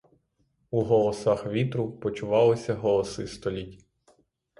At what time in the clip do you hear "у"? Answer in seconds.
0.71-0.81